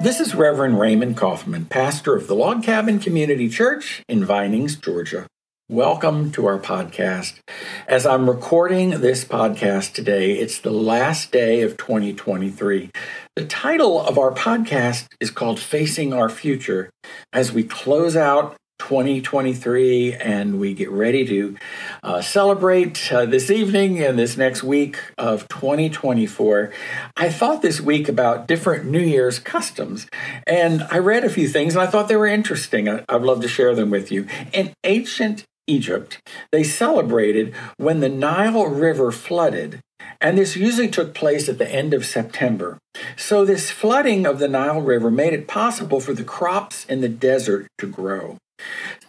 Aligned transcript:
This 0.00 0.18
is 0.18 0.34
Reverend 0.34 0.80
Raymond 0.80 1.16
Coffman, 1.16 1.68
pastor 1.68 2.16
of 2.16 2.26
the 2.26 2.34
Log 2.34 2.62
Cabin 2.62 2.98
Community 2.98 3.48
Church 3.48 4.02
in 4.08 4.24
Vinings, 4.24 4.74
Georgia. 4.74 5.26
Welcome 5.68 6.32
to 6.32 6.46
our 6.46 6.58
podcast. 6.58 7.38
As 7.86 8.04
I'm 8.04 8.28
recording 8.28 8.90
this 9.00 9.24
podcast 9.24 9.92
today, 9.92 10.32
it's 10.32 10.58
the 10.58 10.72
last 10.72 11.30
day 11.30 11.60
of 11.62 11.76
2023. 11.76 12.90
The 13.36 13.44
title 13.44 14.00
of 14.00 14.18
our 14.18 14.32
podcast 14.32 15.06
is 15.20 15.30
called 15.30 15.60
Facing 15.60 16.12
Our 16.12 16.28
Future. 16.28 16.90
As 17.32 17.52
we 17.52 17.62
close 17.62 18.16
out 18.16 18.56
2023 18.80 20.14
and 20.14 20.58
we 20.58 20.72
get 20.72 20.90
ready 20.90 21.24
to 21.24 21.56
uh, 22.02 22.20
celebrate 22.20 23.12
uh, 23.12 23.26
this 23.26 23.50
evening 23.50 24.02
and 24.02 24.18
this 24.18 24.36
next 24.36 24.62
week 24.62 24.98
of 25.18 25.46
2024 25.48 26.72
i 27.16 27.28
thought 27.28 27.60
this 27.60 27.80
week 27.80 28.08
about 28.08 28.48
different 28.48 28.86
new 28.86 28.98
year's 28.98 29.38
customs 29.38 30.06
and 30.46 30.82
i 30.90 30.98
read 30.98 31.24
a 31.24 31.30
few 31.30 31.46
things 31.46 31.74
and 31.74 31.82
i 31.82 31.86
thought 31.86 32.08
they 32.08 32.16
were 32.16 32.26
interesting 32.26 32.88
I, 32.88 33.04
i'd 33.10 33.22
love 33.22 33.42
to 33.42 33.48
share 33.48 33.74
them 33.74 33.90
with 33.90 34.10
you 34.10 34.26
in 34.52 34.72
ancient 34.82 35.44
egypt 35.66 36.18
they 36.50 36.64
celebrated 36.64 37.54
when 37.76 38.00
the 38.00 38.08
nile 38.08 38.66
river 38.66 39.12
flooded 39.12 39.80
and 40.20 40.36
this 40.36 40.56
usually 40.56 40.88
took 40.88 41.14
place 41.14 41.48
at 41.48 41.58
the 41.58 41.70
end 41.70 41.94
of 41.94 42.04
September. 42.04 42.78
So, 43.16 43.44
this 43.44 43.70
flooding 43.70 44.26
of 44.26 44.38
the 44.38 44.48
Nile 44.48 44.82
River 44.82 45.10
made 45.10 45.32
it 45.32 45.48
possible 45.48 46.00
for 46.00 46.12
the 46.12 46.24
crops 46.24 46.84
in 46.86 47.00
the 47.00 47.08
desert 47.08 47.68
to 47.78 47.86
grow. 47.86 48.36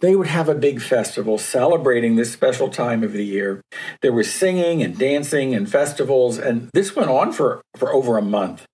They 0.00 0.16
would 0.16 0.26
have 0.26 0.48
a 0.48 0.54
big 0.54 0.80
festival 0.80 1.38
celebrating 1.38 2.16
this 2.16 2.32
special 2.32 2.68
time 2.68 3.02
of 3.02 3.12
the 3.12 3.24
year. 3.24 3.60
There 4.00 4.12
was 4.12 4.32
singing 4.32 4.82
and 4.82 4.98
dancing 4.98 5.54
and 5.54 5.70
festivals, 5.70 6.38
and 6.38 6.70
this 6.74 6.96
went 6.96 7.10
on 7.10 7.32
for, 7.32 7.62
for 7.76 7.92
over 7.92 8.18
a 8.18 8.22
month. 8.22 8.66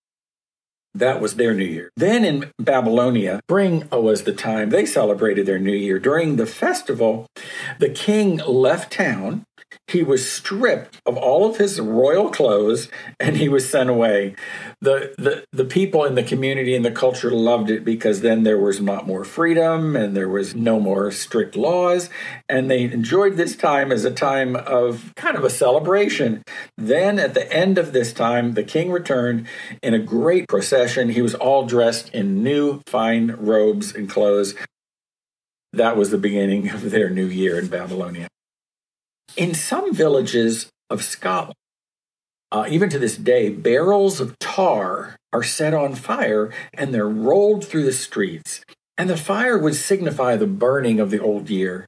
That 0.95 1.21
was 1.21 1.37
their 1.37 1.55
New 1.55 1.65
Year. 1.65 1.91
Then 1.97 2.25
in 2.25 2.51
Babylonia, 2.59 3.41
spring 3.45 3.87
was 3.93 4.23
the 4.23 4.33
time 4.33 4.71
they 4.71 4.87
celebrated 4.87 5.47
their 5.47 5.59
New 5.59 5.77
Year. 5.77 5.99
During 5.99 6.37
the 6.37 6.47
festival, 6.47 7.27
the 7.79 7.91
king 7.91 8.39
left 8.39 8.93
town 8.93 9.45
he 9.89 10.03
was 10.03 10.31
stripped 10.31 11.01
of 11.07 11.17
all 11.17 11.49
of 11.49 11.57
his 11.57 11.81
royal 11.81 12.31
clothes 12.31 12.89
and 13.19 13.37
he 13.37 13.49
was 13.49 13.69
sent 13.69 13.89
away. 13.89 14.35
The, 14.81 15.15
the, 15.19 15.45
the 15.53 15.65
people 15.65 16.05
in 16.05 16.15
the 16.15 16.23
community 16.23 16.77
and 16.77 16.85
the 16.85 16.91
culture 16.91 17.31
loved 17.31 17.71
it 17.71 17.85
because 17.85 18.21
then 18.21 18.43
there 18.43 18.59
was 18.59 18.79
a 18.79 18.83
lot 18.83 19.07
more 19.07 19.25
freedom 19.25 19.97
and 19.97 20.17
there 20.17 20.29
was 20.29 20.55
no 20.55 20.79
more 20.79 21.11
strict 21.11 21.57
laws. 21.57 22.11
And 22.49 22.71
they 22.71 22.85
enjoyed 22.85 23.37
this 23.37 23.57
time 23.57 23.91
as 23.91 24.05
a 24.05 24.11
time 24.11 24.57
of 24.57 25.13
kind 25.17 25.37
of 25.37 25.45
a 25.45 25.51
celebration. 25.51 26.43
Then 26.77 27.19
at 27.19 27.35
the 27.35 27.51
end 27.53 27.79
of 27.79 27.93
this 27.93 28.13
time, 28.13 28.53
the 28.53 28.65
king 28.65 28.91
returned 28.91 29.47
in 29.83 29.95
a 29.95 29.99
great 29.99 30.49
procession. 30.49 31.11
He 31.11 31.23
was 31.23 31.35
all 31.35 31.67
dressed 31.67 32.11
in 32.15 32.43
new 32.43 32.83
fine 32.87 33.33
robes 33.39 33.95
and 33.95 34.09
clothes. 34.09 34.55
That 35.73 35.97
was 35.97 36.11
the 36.11 36.19
beginning 36.19 36.71
of 36.71 36.91
their 36.91 37.11
new 37.11 37.27
year 37.27 37.59
in 37.59 37.69
Babylonia. 37.69 38.29
In 39.39 39.55
some 39.55 39.95
villages 39.95 40.69
of 40.91 41.05
Scotland, 41.05 41.55
uh, 42.51 42.67
even 42.69 42.91
to 42.91 42.99
this 42.99 43.17
day, 43.17 43.51
barrels 43.51 44.19
of 44.19 44.37
tar 44.41 45.15
are 45.33 45.45
set 45.45 45.73
on 45.73 45.95
fire 45.95 46.53
and 46.75 46.93
they're 46.93 47.09
rolled 47.09 47.65
through 47.65 47.85
the 47.85 47.93
streets. 47.93 48.65
And 48.97 49.09
the 49.09 49.17
fire 49.17 49.57
would 49.57 49.77
signify 49.77 50.35
the 50.35 50.49
burning 50.49 50.99
of 50.99 51.13
the 51.13 51.21
old 51.21 51.51
year. 51.51 51.87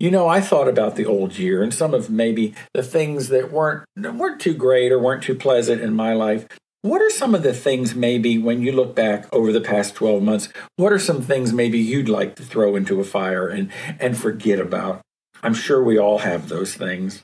You 0.00 0.10
know, 0.10 0.26
I 0.26 0.40
thought 0.40 0.66
about 0.66 0.96
the 0.96 1.04
old 1.04 1.36
year 1.38 1.62
and 1.62 1.74
some 1.74 1.92
of 1.92 2.08
maybe 2.08 2.54
the 2.72 2.82
things 2.82 3.28
that 3.28 3.52
weren't 3.52 3.84
weren't 3.94 4.40
too 4.40 4.54
great 4.54 4.90
or 4.90 4.98
weren't 4.98 5.22
too 5.22 5.34
pleasant 5.34 5.82
in 5.82 5.92
my 5.92 6.14
life. 6.14 6.46
What 6.80 7.02
are 7.02 7.10
some 7.10 7.34
of 7.34 7.42
the 7.42 7.52
things 7.52 7.94
maybe 7.94 8.38
when 8.38 8.62
you 8.62 8.72
look 8.72 8.94
back 8.94 9.26
over 9.34 9.52
the 9.52 9.60
past 9.60 9.94
12 9.96 10.22
months, 10.22 10.48
what 10.76 10.94
are 10.94 10.98
some 10.98 11.20
things 11.20 11.52
maybe 11.52 11.78
you'd 11.78 12.08
like 12.08 12.36
to 12.36 12.42
throw 12.42 12.74
into 12.74 13.00
a 13.00 13.04
fire 13.04 13.48
and 13.48 13.70
and 14.00 14.16
forget 14.16 14.58
about? 14.58 15.02
I'm 15.44 15.54
sure 15.54 15.84
we 15.84 15.98
all 15.98 16.18
have 16.18 16.48
those 16.48 16.74
things. 16.74 17.22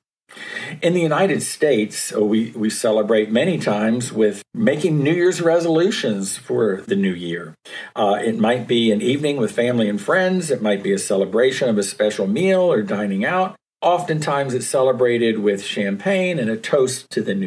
In 0.83 0.93
the 0.93 1.01
United 1.01 1.43
States, 1.43 2.15
uh, 2.15 2.23
we, 2.23 2.51
we 2.51 2.69
celebrate 2.71 3.33
many 3.33 3.59
times 3.59 4.13
with 4.13 4.43
making 4.55 5.03
New 5.03 5.13
Year's 5.13 5.41
resolutions 5.41 6.37
for 6.37 6.83
the 6.83 6.95
new 6.95 7.15
year. 7.15 7.55
Uh, 7.97 8.19
it 8.23 8.39
might 8.39 8.69
be 8.69 8.93
an 8.93 9.01
evening 9.01 9.39
with 9.39 9.53
family 9.53 9.89
and 9.89 10.01
friends, 10.01 10.51
it 10.51 10.63
might 10.63 10.83
be 10.83 10.93
a 10.93 10.99
celebration 10.99 11.69
of 11.69 11.79
a 11.79 11.83
special 11.83 12.27
meal 12.27 12.61
or 12.61 12.83
dining 12.83 13.25
out. 13.25 13.57
Oftentimes, 13.83 14.53
it's 14.53 14.67
celebrated 14.67 15.39
with 15.39 15.65
champagne 15.65 16.39
and 16.39 16.51
a 16.51 16.57
toast 16.59 17.11
to 17.11 17.23
the 17.23 17.35
new. 17.35 17.47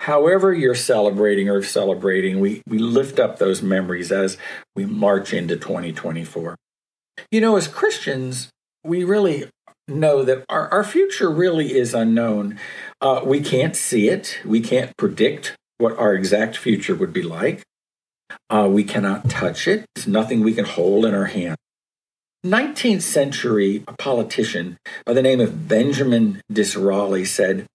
However, 0.00 0.54
you're 0.54 0.76
celebrating 0.76 1.50
or 1.50 1.62
celebrating, 1.62 2.38
we, 2.38 2.62
we 2.68 2.78
lift 2.78 3.18
up 3.18 3.38
those 3.38 3.60
memories 3.60 4.12
as 4.12 4.38
we 4.76 4.86
march 4.86 5.34
into 5.34 5.56
2024. 5.56 6.56
You 7.32 7.40
know, 7.40 7.56
as 7.56 7.66
Christians, 7.66 8.48
we 8.84 9.04
really 9.04 9.50
know 9.86 10.22
that 10.22 10.44
our, 10.48 10.68
our 10.68 10.84
future 10.84 11.30
really 11.30 11.76
is 11.76 11.94
unknown. 11.94 12.58
Uh, 13.00 13.22
we 13.24 13.40
can't 13.40 13.74
see 13.74 14.08
it, 14.08 14.40
we 14.44 14.60
can't 14.60 14.96
predict 14.96 15.56
what 15.78 15.96
our 15.98 16.14
exact 16.14 16.56
future 16.56 16.94
would 16.94 17.12
be 17.12 17.22
like. 17.22 17.62
Uh, 18.50 18.68
we 18.70 18.84
cannot 18.84 19.30
touch 19.30 19.66
it, 19.66 19.86
it's 19.96 20.06
nothing 20.06 20.40
we 20.40 20.52
can 20.52 20.64
hold 20.64 21.04
in 21.04 21.14
our 21.14 21.26
hand. 21.26 21.56
19th 22.46 23.02
century 23.02 23.84
politician 23.98 24.76
by 25.04 25.12
the 25.12 25.22
name 25.22 25.40
of 25.40 25.66
Benjamin 25.66 26.40
Disraeli 26.52 27.24
said, 27.24 27.66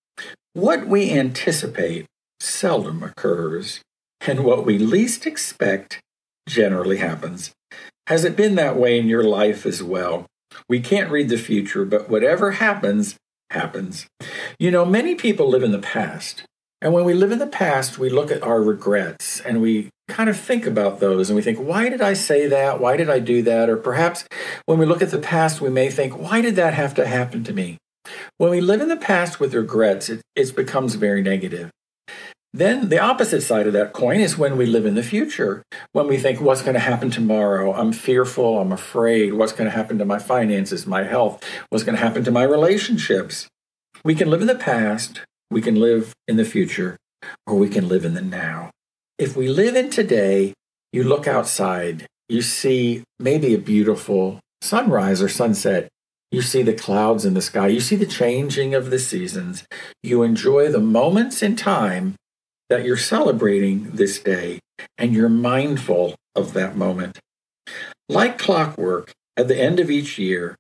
What 0.54 0.88
we 0.88 1.12
anticipate 1.12 2.06
seldom 2.40 3.04
occurs, 3.04 3.82
and 4.22 4.44
what 4.44 4.66
we 4.66 4.78
least 4.78 5.26
expect 5.26 6.00
generally 6.48 6.98
happens. 6.98 7.52
Has 8.08 8.24
it 8.24 8.36
been 8.36 8.56
that 8.56 8.78
way 8.78 9.00
in 9.00 9.08
your 9.08 9.24
life 9.24 9.66
as 9.66 9.82
well? 9.82 10.26
We 10.70 10.80
can't 10.80 11.12
read 11.12 11.30
the 11.30 11.38
future, 11.38 11.86
but 11.86 12.10
whatever 12.10 12.52
happens, 12.52 13.16
happens. 13.50 14.08
You 14.60 14.72
know, 14.72 14.86
many 14.86 15.16
people 15.16 15.50
live 15.50 15.64
in 15.64 15.72
the 15.72 15.80
past. 15.80 16.44
And 16.82 16.92
when 16.92 17.06
we 17.06 17.14
live 17.14 17.32
in 17.32 17.40
the 17.40 17.48
past, 17.48 17.98
we 17.98 18.10
look 18.10 18.30
at 18.30 18.44
our 18.44 18.62
regrets 18.62 19.40
and 19.40 19.62
we 19.62 19.90
kind 20.10 20.30
of 20.30 20.38
think 20.38 20.66
about 20.66 21.00
those 21.00 21.30
and 21.30 21.36
we 21.36 21.42
think, 21.42 21.58
why 21.58 21.88
did 21.88 22.02
I 22.02 22.14
say 22.14 22.48
that? 22.48 22.82
Why 22.82 22.98
did 22.98 23.10
I 23.10 23.20
do 23.20 23.42
that? 23.44 23.70
Or 23.70 23.78
perhaps 23.78 24.26
when 24.66 24.80
we 24.80 24.86
look 24.86 25.02
at 25.02 25.12
the 25.12 25.18
past, 25.18 25.62
we 25.62 25.70
may 25.70 25.90
think, 25.90 26.18
why 26.18 26.42
did 26.42 26.58
that 26.58 26.74
have 26.74 26.94
to 26.96 27.08
happen 27.08 27.44
to 27.46 27.54
me? 27.54 27.78
When 28.38 28.52
we 28.52 28.60
live 28.60 28.82
in 28.82 28.90
the 28.90 28.98
past 28.98 29.40
with 29.40 29.54
regrets, 29.54 30.10
it, 30.10 30.22
it 30.36 30.54
becomes 30.56 30.96
very 30.96 31.22
negative. 31.22 31.72
Then 32.56 32.90
the 32.90 33.00
opposite 33.00 33.42
side 33.42 33.66
of 33.66 33.74
that 33.74 33.94
coin 33.94 34.20
is 34.20 34.38
when 34.38 34.58
we 34.58 34.68
live 34.68 34.86
in 34.86 34.94
the 34.94 35.02
future, 35.02 35.64
when 35.92 36.08
we 36.08 36.18
think, 36.18 36.40
what's 36.40 36.62
going 36.62 36.76
to 36.76 36.80
happen 36.80 37.10
tomorrow? 37.10 37.74
I'm 37.74 37.92
fearful, 37.92 38.60
I'm 38.60 38.72
afraid. 38.72 39.34
What's 39.34 39.54
going 39.54 39.70
to 39.70 39.76
happen 39.76 39.98
to 39.98 40.06
my 40.06 40.20
finances, 40.20 40.86
my 40.86 41.04
health? 41.04 41.44
What's 41.70 41.84
going 41.84 41.98
to 41.98 42.04
happen 42.04 42.24
to 42.26 42.32
my 42.32 42.44
relationships? 42.44 43.48
We 44.06 44.14
can 44.14 44.30
live 44.30 44.42
in 44.42 44.48
the 44.48 44.56
past, 44.56 45.22
we 45.50 45.62
can 45.62 45.80
live 45.80 46.14
in 46.28 46.38
the 46.38 46.46
future, 46.46 46.96
or 47.48 47.56
we 47.56 47.70
can 47.70 47.88
live 47.88 48.06
in 48.06 48.14
the 48.14 48.22
now. 48.22 48.70
If 49.18 49.36
we 49.36 49.48
live 49.48 49.76
in 49.76 49.90
today, 49.90 50.54
you 50.92 51.04
look 51.04 51.28
outside, 51.28 52.06
you 52.30 52.44
see 52.44 53.04
maybe 53.20 53.56
a 53.56 53.60
beautiful 53.60 54.40
sunrise 54.62 55.24
or 55.24 55.30
sunset. 55.30 55.90
You 56.32 56.44
see 56.44 56.62
the 56.62 56.74
clouds 56.74 57.26
in 57.26 57.34
the 57.34 57.42
sky. 57.42 57.68
You 57.68 57.80
see 57.80 57.96
the 57.96 58.06
changing 58.06 58.76
of 58.76 58.90
the 58.90 59.00
seasons. 59.00 59.66
You 60.04 60.24
enjoy 60.24 60.72
the 60.72 60.80
moments 60.80 61.42
in 61.42 61.56
time 61.56 62.16
that 62.74 62.86
you're 62.86 62.98
celebrating 62.98 63.92
this 63.92 64.18
day 64.18 64.60
and 64.98 65.14
you're 65.14 65.30
mindful 65.30 66.16
of 66.36 66.54
that 66.54 66.76
moment. 66.76 67.20
Like 68.10 68.40
clockwork, 68.40 69.12
at 69.38 69.48
the 69.48 69.60
end 69.60 69.80
of 69.80 69.92
each 69.92 70.18
year, 70.18 70.56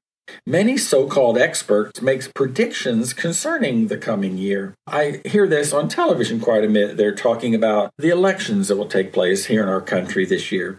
many 0.45 0.77
so 0.77 1.07
called 1.07 1.39
experts 1.39 2.03
make 2.03 2.31
predictions 2.35 3.13
concerning 3.13 3.87
the 3.87 3.97
coming 3.97 4.37
year. 4.37 4.75
I 4.85 5.21
hear 5.25 5.47
this 5.47 5.73
on 5.73 5.89
television 5.89 6.39
quite 6.39 6.63
a 6.63 6.67
bit. 6.67 6.97
They're 6.97 7.15
talking 7.15 7.55
about 7.55 7.89
the 7.97 8.09
elections 8.09 8.67
that 8.67 8.77
will 8.77 8.87
take 8.87 9.11
place 9.11 9.45
here 9.45 9.63
in 9.63 9.69
our 9.69 9.81
country 9.81 10.23
this 10.23 10.51
year. 10.51 10.77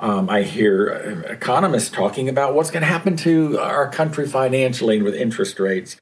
Um, 0.00 0.28
I 0.28 0.42
hear 0.42 1.24
economists 1.30 1.88
talking 1.88 2.28
about 2.28 2.54
what's 2.54 2.70
going 2.70 2.82
to 2.82 2.86
happen 2.86 3.16
to 3.18 3.58
our 3.58 3.88
country 3.88 4.26
financially 4.26 4.96
and 4.96 5.04
with 5.04 5.14
interest 5.14 5.58
rates. 5.58 5.96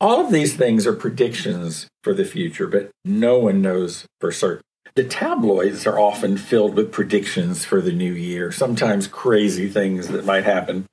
All 0.00 0.24
of 0.24 0.30
these 0.30 0.54
things 0.54 0.86
are 0.86 0.92
predictions 0.92 1.88
for 2.04 2.14
the 2.14 2.24
future, 2.24 2.68
but 2.68 2.90
no 3.04 3.38
one 3.38 3.60
knows 3.60 4.06
for 4.20 4.30
certain. 4.30 4.62
The 4.94 5.04
tabloids 5.04 5.86
are 5.86 5.98
often 5.98 6.36
filled 6.36 6.74
with 6.74 6.92
predictions 6.92 7.64
for 7.64 7.80
the 7.80 7.92
new 7.92 8.12
year, 8.12 8.52
sometimes 8.52 9.06
crazy 9.06 9.68
things 9.68 10.08
that 10.08 10.24
might 10.24 10.44
happen. 10.44 10.86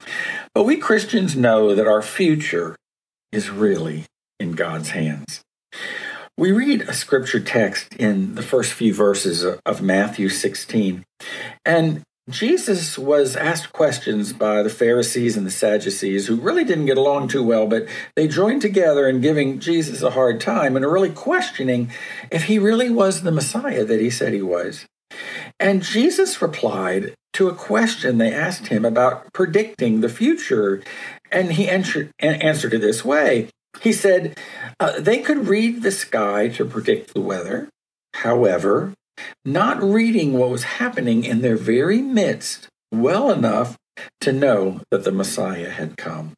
But 0.54 0.64
we 0.64 0.78
Christians 0.78 1.36
know 1.36 1.76
that 1.76 1.88
our 1.88 2.02
future 2.02 2.76
is 3.32 3.50
really 3.50 4.06
in 4.40 4.54
God's 4.54 4.90
hands. 4.90 5.42
We 6.38 6.52
read 6.52 6.82
a 6.82 6.94
scripture 6.94 7.40
text 7.40 7.96
in 7.96 8.36
the 8.36 8.42
first 8.42 8.74
few 8.74 8.94
verses 8.94 9.46
of 9.66 9.82
Matthew 9.82 10.30
16, 10.30 11.04
and 11.64 12.04
Jesus 12.30 12.98
was 12.98 13.36
asked 13.36 13.72
questions 13.72 14.34
by 14.34 14.64
the 14.64 14.70
Pharisees 14.70 15.38
and 15.38 15.46
the 15.46 15.52
Sadducees, 15.52 16.26
who 16.26 16.38
really 16.38 16.64
didn't 16.64 16.88
get 16.88 16.98
along 16.98 17.28
too 17.28 17.44
well, 17.44 17.68
but 17.68 17.88
they 18.16 18.28
joined 18.28 18.64
together 18.64 19.08
in 19.08 19.22
giving 19.22 19.60
Jesus 19.60 20.02
a 20.02 20.10
hard 20.10 20.42
time 20.42 20.76
and 20.76 20.84
really 20.84 21.12
questioning 21.12 21.92
if 22.32 22.46
he 22.46 22.58
really 22.58 22.90
was 22.90 23.22
the 23.22 23.32
Messiah 23.32 23.86
that 23.86 24.02
he 24.02 24.10
said 24.10 24.34
he 24.34 24.42
was. 24.42 24.88
And 25.60 25.84
Jesus 25.84 26.42
replied 26.42 27.14
to 27.34 27.48
a 27.48 27.54
question 27.54 28.18
they 28.18 28.34
asked 28.34 28.68
him 28.68 28.86
about 28.86 29.32
predicting 29.32 30.02
the 30.02 30.10
future. 30.10 30.82
And 31.32 31.54
he 31.54 31.70
answered, 31.70 32.10
answered 32.20 32.74
it 32.74 32.82
this 32.82 33.06
way 33.06 33.50
He 33.82 33.94
said, 33.94 34.36
uh, 34.80 35.00
They 35.00 35.20
could 35.20 35.48
read 35.48 35.84
the 35.84 35.92
sky 35.92 36.48
to 36.50 36.66
predict 36.66 37.14
the 37.14 37.22
weather. 37.22 37.70
However, 38.16 38.94
not 39.44 39.82
reading 39.82 40.34
what 40.34 40.50
was 40.50 40.64
happening 40.64 41.24
in 41.24 41.42
their 41.42 41.58
very 41.58 42.02
midst 42.02 42.68
well 42.92 43.32
enough 43.32 43.78
to 44.22 44.32
know 44.32 44.82
that 44.92 45.04
the 45.04 45.12
Messiah 45.12 45.70
had 45.70 45.98
come. 45.98 46.34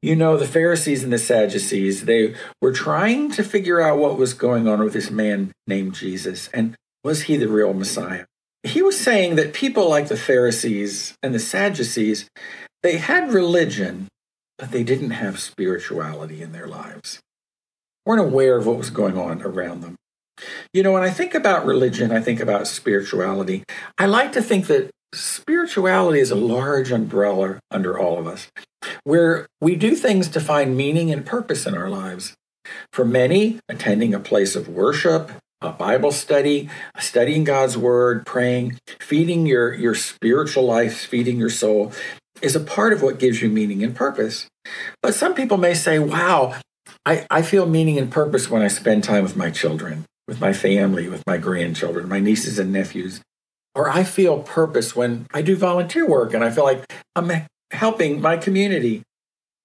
You 0.00 0.14
know, 0.14 0.36
the 0.36 0.46
Pharisees 0.46 1.02
and 1.02 1.12
the 1.12 1.18
Sadducees, 1.18 2.04
they 2.04 2.34
were 2.62 2.72
trying 2.72 3.30
to 3.32 3.42
figure 3.42 3.80
out 3.80 3.98
what 3.98 4.16
was 4.16 4.32
going 4.32 4.68
on 4.68 4.80
with 4.80 4.92
this 4.92 5.10
man 5.10 5.52
named 5.66 5.94
Jesus 5.94 6.48
and 6.54 6.76
was 7.04 7.22
he 7.22 7.36
the 7.36 7.48
real 7.48 7.74
Messiah? 7.74 8.24
He 8.62 8.82
was 8.82 8.98
saying 8.98 9.36
that 9.36 9.54
people 9.54 9.88
like 9.88 10.08
the 10.08 10.16
Pharisees 10.16 11.14
and 11.22 11.34
the 11.34 11.38
Sadducees, 11.38 12.28
they 12.82 12.98
had 12.98 13.32
religion, 13.32 14.08
but 14.58 14.72
they 14.72 14.82
didn't 14.82 15.10
have 15.10 15.38
spirituality 15.38 16.42
in 16.42 16.52
their 16.52 16.66
lives. 16.66 17.20
weren't 18.04 18.20
aware 18.20 18.56
of 18.56 18.66
what 18.66 18.78
was 18.78 18.90
going 18.90 19.18
on 19.18 19.42
around 19.42 19.82
them. 19.82 19.96
You 20.72 20.82
know, 20.82 20.92
when 20.92 21.02
I 21.02 21.10
think 21.10 21.34
about 21.34 21.66
religion, 21.66 22.12
I 22.12 22.20
think 22.20 22.40
about 22.40 22.66
spirituality. 22.66 23.64
I 23.96 24.06
like 24.06 24.32
to 24.32 24.42
think 24.42 24.66
that 24.66 24.90
spirituality 25.14 26.20
is 26.20 26.30
a 26.30 26.36
large 26.36 26.92
umbrella 26.92 27.60
under 27.70 27.98
all 27.98 28.18
of 28.18 28.26
us, 28.26 28.48
where 29.04 29.46
we 29.60 29.74
do 29.74 29.94
things 29.94 30.28
to 30.28 30.40
find 30.40 30.76
meaning 30.76 31.10
and 31.10 31.24
purpose 31.24 31.66
in 31.66 31.74
our 31.74 31.88
lives. 31.88 32.34
For 32.92 33.04
many, 33.04 33.60
attending 33.68 34.14
a 34.14 34.20
place 34.20 34.54
of 34.54 34.68
worship, 34.68 35.30
a 35.60 35.70
Bible 35.70 36.12
study, 36.12 36.68
studying 36.98 37.44
God's 37.44 37.76
word, 37.76 38.26
praying, 38.26 38.78
feeding 39.00 39.46
your, 39.46 39.74
your 39.74 39.94
spiritual 39.94 40.64
life, 40.64 40.96
feeding 41.06 41.38
your 41.38 41.50
soul 41.50 41.92
is 42.40 42.54
a 42.54 42.60
part 42.60 42.92
of 42.92 43.02
what 43.02 43.18
gives 43.18 43.42
you 43.42 43.48
meaning 43.48 43.82
and 43.82 43.96
purpose. 43.96 44.46
But 45.02 45.14
some 45.14 45.34
people 45.34 45.56
may 45.56 45.74
say, 45.74 45.98
wow, 45.98 46.54
I, 47.04 47.26
I 47.30 47.42
feel 47.42 47.66
meaning 47.66 47.98
and 47.98 48.12
purpose 48.12 48.50
when 48.50 48.62
I 48.62 48.68
spend 48.68 49.02
time 49.02 49.24
with 49.24 49.36
my 49.36 49.50
children, 49.50 50.04
with 50.28 50.40
my 50.40 50.52
family, 50.52 51.08
with 51.08 51.26
my 51.26 51.38
grandchildren, 51.38 52.08
my 52.08 52.20
nieces 52.20 52.58
and 52.58 52.70
nephews. 52.70 53.20
Or 53.74 53.88
I 53.90 54.04
feel 54.04 54.42
purpose 54.42 54.94
when 54.94 55.26
I 55.32 55.42
do 55.42 55.56
volunteer 55.56 56.06
work 56.06 56.34
and 56.34 56.44
I 56.44 56.50
feel 56.50 56.64
like 56.64 56.84
I'm 57.16 57.32
helping 57.72 58.20
my 58.20 58.36
community. 58.36 59.02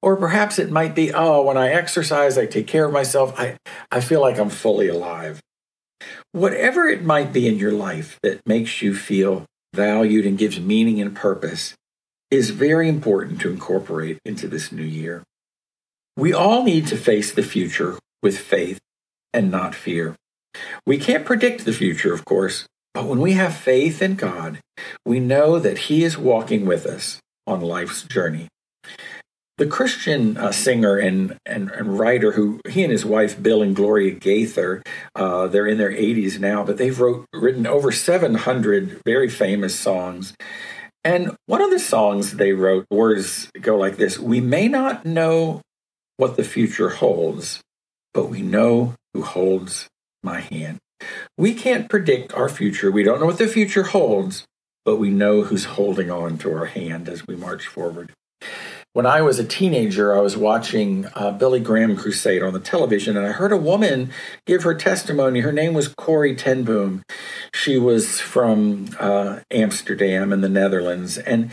Or 0.02 0.16
perhaps 0.16 0.58
it 0.58 0.72
might 0.72 0.96
be, 0.96 1.14
oh, 1.14 1.44
when 1.44 1.58
I 1.58 1.70
exercise, 1.70 2.38
I 2.38 2.46
take 2.46 2.68
care 2.68 2.86
of 2.86 2.94
myself, 2.94 3.34
I, 3.38 3.58
I 3.92 4.00
feel 4.00 4.22
like 4.22 4.40
I'm 4.40 4.50
fully 4.50 4.88
alive. 4.88 5.42
Whatever 6.32 6.88
it 6.88 7.04
might 7.04 7.32
be 7.32 7.48
in 7.48 7.58
your 7.58 7.72
life 7.72 8.20
that 8.24 8.46
makes 8.46 8.82
you 8.82 8.96
feel 8.96 9.46
valued 9.74 10.26
and 10.26 10.38
gives 10.38 10.60
meaning 10.60 11.02
and 11.02 11.16
purpose 11.16 11.74
is 12.32 12.50
very 12.50 12.90
important 12.90 13.40
to 13.42 13.50
incorporate 13.50 14.20
into 14.26 14.48
this 14.48 14.72
new 14.72 14.84
year. 14.84 15.24
We 16.16 16.34
all 16.34 16.64
need 16.64 16.88
to 16.88 16.98
face 16.98 17.32
the 17.32 17.44
future 17.44 17.98
with 18.22 18.38
faith 18.38 18.80
and 19.34 19.50
not 19.50 19.74
fear. 19.76 20.16
We 20.86 20.98
can't 20.98 21.26
predict 21.26 21.66
the 21.66 21.74
future, 21.74 22.14
of 22.14 22.26
course, 22.26 22.66
but 22.94 23.06
when 23.06 23.20
we 23.20 23.34
have 23.34 23.56
faith 23.56 24.02
in 24.02 24.16
God, 24.16 24.60
we 25.06 25.20
know 25.20 25.60
that 25.60 25.78
He 25.90 26.04
is 26.04 26.18
walking 26.18 26.66
with 26.66 26.86
us 26.86 27.20
on 27.48 27.62
life's 27.62 28.04
journey. 28.04 28.48
The 29.58 29.68
Christian 29.68 30.36
uh, 30.36 30.52
singer 30.52 30.98
and, 30.98 31.38
and, 31.46 31.70
and, 31.70 32.00
writer 32.00 32.32
who 32.32 32.60
he 32.68 32.82
and 32.82 32.92
his 32.92 33.06
wife 33.06 33.42
Bill 33.42 33.62
and 33.62 33.76
Gloria 33.76 34.12
Gaither, 34.12 34.82
uh, 35.14 35.48
they're 35.48 35.68
in 35.68 35.78
their 35.78 35.92
80s 35.92 36.40
now, 36.40 36.64
but 36.64 36.78
they've 36.78 37.00
wrote 37.00 37.28
written 37.32 37.68
over 37.68 37.92
700 37.92 39.02
very 39.06 39.30
famous 39.30 39.80
songs. 39.80 40.34
And 41.04 41.36
one 41.46 41.62
of 41.62 41.70
the 41.70 41.80
songs 41.80 42.34
they 42.34 42.54
wrote, 42.54 42.88
words 42.90 43.52
go 43.62 43.78
like 43.78 43.98
this 43.98 44.18
We 44.18 44.42
may 44.42 44.68
not 44.68 45.06
know 45.06 45.62
what 46.18 46.36
the 46.36 46.44
future 46.44 46.90
holds, 46.90 47.62
but 48.12 48.30
we 48.30 48.42
know 48.42 48.96
who 49.14 49.22
holds 49.22 49.88
my 50.24 50.40
hand. 50.40 50.80
We 51.38 51.54
can't 51.54 51.90
predict 51.90 52.34
our 52.34 52.50
future. 52.50 52.90
We 52.92 53.04
don't 53.04 53.20
know 53.20 53.26
what 53.26 53.38
the 53.38 53.48
future 53.48 53.84
holds, 53.84 54.46
but 54.86 54.98
we 54.98 55.10
know 55.10 55.44
who's 55.44 55.66
holding 55.66 56.10
on 56.10 56.38
to 56.40 56.54
our 56.54 56.66
hand 56.66 57.10
as 57.10 57.28
we 57.28 57.36
march 57.36 57.68
forward. 57.68 58.14
When 58.94 59.08
I 59.08 59.24
was 59.24 59.40
a 59.40 59.44
teenager, 59.44 60.16
I 60.16 60.22
was 60.22 60.38
watching 60.38 61.08
uh, 61.16 61.32
Billy 61.32 61.60
Graham 61.60 61.98
Crusade 61.98 62.44
on 62.44 62.54
the 62.54 62.60
television, 62.60 63.18
and 63.18 63.26
I 63.26 63.32
heard 63.32 63.52
a 63.52 63.58
woman 63.58 64.12
give 64.46 64.62
her 64.62 64.76
testimony. 64.76 65.40
Her 65.40 65.52
name 65.52 65.74
was 65.74 65.88
Corrie 65.88 66.36
ten 66.36 66.64
Boom. 66.64 67.02
She 67.56 67.80
was 67.80 68.22
from 68.22 68.90
uh, 69.00 69.40
Amsterdam 69.50 70.32
in 70.32 70.42
the 70.42 70.50
Netherlands, 70.50 71.18
and 71.18 71.50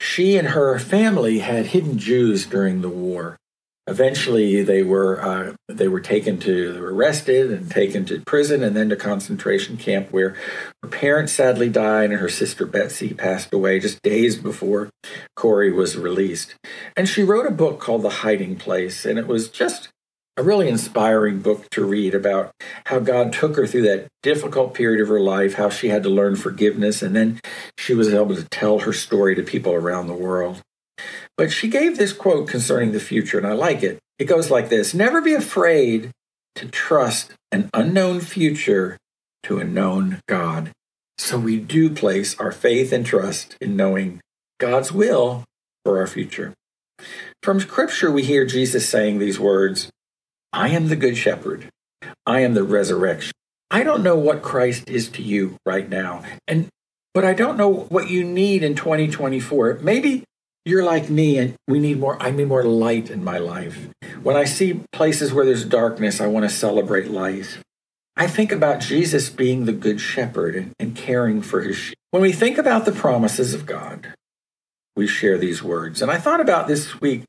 she 0.00 0.36
and 0.36 0.48
her 0.48 0.78
family 0.78 1.40
had 1.40 1.66
hidden 1.66 1.98
Jews 1.98 2.46
during 2.46 2.80
the 2.80 2.88
war. 2.88 3.38
Eventually, 3.86 4.62
they 4.62 4.82
were 4.82 5.20
uh, 5.20 5.52
they 5.68 5.88
were 5.88 6.00
taken 6.00 6.38
to 6.40 6.72
they 6.72 6.80
were 6.80 6.94
arrested 6.94 7.50
and 7.50 7.70
taken 7.70 8.06
to 8.06 8.20
prison 8.20 8.62
and 8.62 8.74
then 8.74 8.88
to 8.88 8.96
concentration 8.96 9.76
camp, 9.76 10.10
where 10.10 10.34
her 10.82 10.88
parents 10.88 11.34
sadly 11.34 11.68
died 11.68 12.10
and 12.10 12.20
her 12.20 12.30
sister 12.30 12.64
Betsy 12.64 13.12
passed 13.12 13.52
away 13.52 13.78
just 13.78 14.00
days 14.02 14.36
before 14.38 14.88
Corrie 15.36 15.72
was 15.72 15.98
released. 15.98 16.54
And 16.96 17.06
she 17.08 17.22
wrote 17.22 17.46
a 17.46 17.50
book 17.50 17.78
called 17.78 18.02
The 18.02 18.24
Hiding 18.24 18.56
Place, 18.56 19.04
and 19.04 19.18
it 19.18 19.26
was 19.26 19.50
just 19.50 19.90
a 20.36 20.42
really 20.42 20.68
inspiring 20.68 21.40
book 21.40 21.68
to 21.70 21.84
read 21.84 22.14
about 22.14 22.52
how 22.86 22.98
God 22.98 23.32
took 23.32 23.56
her 23.56 23.66
through 23.66 23.82
that 23.82 24.08
difficult 24.22 24.74
period 24.74 25.00
of 25.00 25.08
her 25.08 25.20
life, 25.20 25.54
how 25.54 25.68
she 25.68 25.88
had 25.88 26.02
to 26.02 26.08
learn 26.08 26.36
forgiveness, 26.36 27.02
and 27.02 27.14
then 27.14 27.40
she 27.78 27.94
was 27.94 28.12
able 28.12 28.34
to 28.34 28.44
tell 28.44 28.80
her 28.80 28.92
story 28.92 29.34
to 29.34 29.42
people 29.42 29.72
around 29.72 30.06
the 30.06 30.14
world. 30.14 30.62
But 31.36 31.50
she 31.50 31.68
gave 31.68 31.98
this 31.98 32.12
quote 32.12 32.48
concerning 32.48 32.92
the 32.92 33.00
future, 33.00 33.38
and 33.38 33.46
I 33.46 33.52
like 33.52 33.82
it. 33.82 33.98
It 34.18 34.26
goes 34.26 34.50
like 34.50 34.68
this 34.68 34.94
Never 34.94 35.20
be 35.20 35.34
afraid 35.34 36.10
to 36.54 36.68
trust 36.68 37.32
an 37.50 37.70
unknown 37.74 38.20
future 38.20 38.96
to 39.44 39.58
a 39.58 39.64
known 39.64 40.20
God. 40.28 40.70
So 41.18 41.38
we 41.38 41.58
do 41.58 41.90
place 41.90 42.38
our 42.38 42.52
faith 42.52 42.92
and 42.92 43.04
trust 43.04 43.56
in 43.60 43.76
knowing 43.76 44.20
God's 44.58 44.92
will 44.92 45.44
for 45.84 45.98
our 45.98 46.06
future. 46.06 46.54
From 47.42 47.60
Scripture, 47.60 48.10
we 48.10 48.24
hear 48.24 48.44
Jesus 48.44 48.88
saying 48.88 49.18
these 49.18 49.38
words 49.38 49.90
I 50.52 50.68
am 50.68 50.88
the 50.88 50.96
Good 50.96 51.16
Shepherd, 51.16 51.68
I 52.26 52.40
am 52.40 52.54
the 52.54 52.64
resurrection. 52.64 53.32
I 53.70 53.82
don't 53.82 54.02
know 54.02 54.16
what 54.16 54.42
Christ 54.42 54.88
is 54.88 55.08
to 55.10 55.22
you 55.22 55.56
right 55.66 55.88
now, 55.88 56.22
and 56.46 56.68
but 57.12 57.24
I 57.24 57.32
don't 57.32 57.56
know 57.56 57.72
what 57.72 58.10
you 58.10 58.24
need 58.24 58.62
in 58.62 58.74
2024. 58.74 59.80
Maybe 59.82 60.24
you're 60.64 60.84
like 60.84 61.10
me 61.10 61.38
and 61.38 61.54
we 61.68 61.78
need 61.78 61.98
more 62.00 62.20
i 62.22 62.30
need 62.30 62.48
more 62.48 62.64
light 62.64 63.10
in 63.10 63.22
my 63.22 63.38
life. 63.38 63.88
When 64.22 64.36
i 64.36 64.44
see 64.44 64.80
places 64.92 65.32
where 65.32 65.44
there's 65.44 65.64
darkness 65.64 66.20
i 66.20 66.26
want 66.26 66.48
to 66.48 66.54
celebrate 66.54 67.10
light. 67.10 67.58
I 68.16 68.26
think 68.26 68.52
about 68.52 68.80
jesus 68.80 69.28
being 69.30 69.64
the 69.64 69.72
good 69.72 70.00
shepherd 70.00 70.72
and, 70.78 70.96
caring 70.96 71.42
for 71.42 71.60
his 71.62 71.76
sheep. 71.76 71.98
When 72.10 72.22
we 72.22 72.32
think 72.32 72.58
about 72.58 72.84
the 72.84 72.92
promises 72.92 73.54
of 73.54 73.66
god 73.66 74.14
we 74.96 75.08
share 75.08 75.36
these 75.36 75.62
words. 75.62 76.00
And 76.00 76.10
i 76.10 76.18
thought 76.18 76.40
about 76.40 76.66
this 76.66 77.00
week 77.00 77.24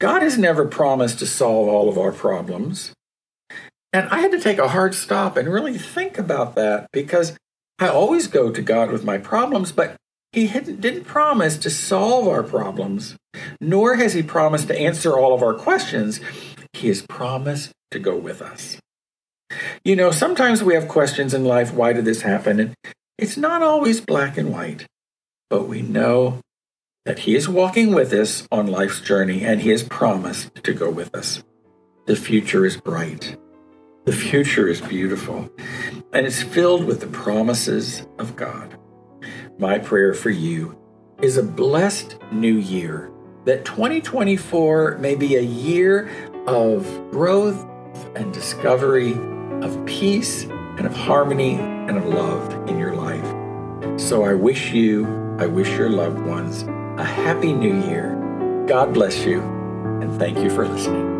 god 0.00 0.22
has 0.22 0.38
never 0.38 0.64
promised 0.66 1.18
to 1.18 1.26
solve 1.26 1.68
all 1.68 1.88
of 1.88 1.98
our 1.98 2.12
problems. 2.12 2.92
And 3.92 4.08
i 4.10 4.20
had 4.20 4.30
to 4.30 4.40
take 4.40 4.58
a 4.58 4.68
hard 4.68 4.94
stop 4.94 5.36
and 5.36 5.52
really 5.52 5.78
think 5.78 6.18
about 6.18 6.54
that 6.54 6.86
because 6.92 7.36
i 7.80 7.88
always 7.88 8.28
go 8.28 8.52
to 8.52 8.62
god 8.62 8.90
with 8.92 9.04
my 9.04 9.18
problems 9.18 9.72
but 9.72 9.96
he 10.36 10.46
didn't 10.46 11.04
promise 11.04 11.56
to 11.56 11.70
solve 11.70 12.28
our 12.28 12.42
problems, 12.42 13.16
nor 13.58 13.96
has 13.96 14.12
He 14.12 14.22
promised 14.22 14.68
to 14.68 14.78
answer 14.78 15.16
all 15.16 15.32
of 15.32 15.42
our 15.42 15.54
questions. 15.54 16.20
He 16.74 16.88
has 16.88 17.00
promised 17.00 17.72
to 17.90 17.98
go 17.98 18.16
with 18.16 18.42
us. 18.42 18.78
You 19.82 19.96
know, 19.96 20.10
sometimes 20.10 20.62
we 20.62 20.74
have 20.74 20.88
questions 20.88 21.32
in 21.32 21.44
life 21.44 21.72
why 21.72 21.94
did 21.94 22.04
this 22.04 22.20
happen? 22.20 22.60
And 22.60 22.74
it's 23.16 23.38
not 23.38 23.62
always 23.62 24.02
black 24.02 24.36
and 24.36 24.52
white, 24.52 24.84
but 25.48 25.68
we 25.68 25.80
know 25.80 26.42
that 27.06 27.20
He 27.20 27.34
is 27.34 27.48
walking 27.48 27.94
with 27.94 28.12
us 28.12 28.46
on 28.52 28.66
life's 28.66 29.00
journey 29.00 29.42
and 29.42 29.62
He 29.62 29.70
has 29.70 29.84
promised 29.84 30.54
to 30.64 30.74
go 30.74 30.90
with 30.90 31.14
us. 31.14 31.42
The 32.04 32.16
future 32.16 32.66
is 32.66 32.76
bright. 32.76 33.38
The 34.04 34.12
future 34.12 34.68
is 34.68 34.80
beautiful, 34.82 35.50
and 36.12 36.26
it's 36.26 36.40
filled 36.40 36.84
with 36.84 37.00
the 37.00 37.08
promises 37.08 38.06
of 38.20 38.36
God 38.36 38.76
my 39.58 39.78
prayer 39.78 40.12
for 40.12 40.30
you 40.30 40.76
is 41.22 41.36
a 41.36 41.42
blessed 41.42 42.16
new 42.30 42.56
year. 42.56 43.10
That 43.44 43.64
2024 43.64 44.98
may 44.98 45.14
be 45.14 45.36
a 45.36 45.40
year 45.40 46.10
of 46.46 46.84
growth 47.10 47.64
and 48.16 48.32
discovery, 48.34 49.12
of 49.62 49.84
peace 49.86 50.44
and 50.44 50.84
of 50.84 50.94
harmony 50.94 51.54
and 51.54 51.96
of 51.96 52.04
love 52.06 52.68
in 52.68 52.78
your 52.78 52.94
life. 52.94 54.00
So 54.00 54.24
I 54.24 54.34
wish 54.34 54.72
you, 54.72 55.06
I 55.38 55.46
wish 55.46 55.68
your 55.70 55.90
loved 55.90 56.20
ones 56.20 56.64
a 56.98 57.04
happy 57.04 57.52
new 57.52 57.80
year. 57.88 58.64
God 58.66 58.92
bless 58.92 59.24
you, 59.24 59.40
and 60.02 60.12
thank 60.18 60.38
you 60.38 60.50
for 60.50 60.66
listening. 60.68 61.15